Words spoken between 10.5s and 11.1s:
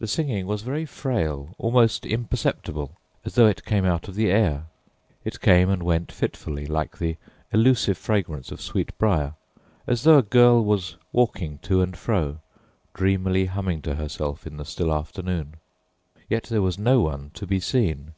was